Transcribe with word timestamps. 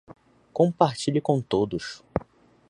Compartilhe 0.51 1.21
com 1.21 1.39
todos 1.43 2.03